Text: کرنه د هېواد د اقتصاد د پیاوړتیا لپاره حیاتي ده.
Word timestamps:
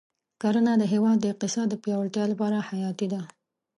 کرنه 0.41 0.73
د 0.77 0.83
هېواد 0.93 1.17
د 1.21 1.25
اقتصاد 1.33 1.67
د 1.69 1.75
پیاوړتیا 1.83 2.23
لپاره 2.31 2.65
حیاتي 2.69 3.07
ده. 3.13 3.21